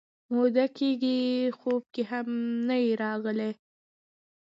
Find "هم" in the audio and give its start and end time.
2.11-2.27